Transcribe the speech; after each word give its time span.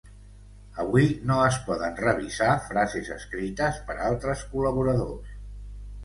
Avui 0.83 1.09
no 1.31 1.35
es 1.49 1.57
poden 1.67 1.99
revisar 1.99 2.47
frases 2.69 3.11
escrites 3.15 3.77
per 3.91 3.97
altres 4.07 4.41
col·laboradors. 4.55 5.37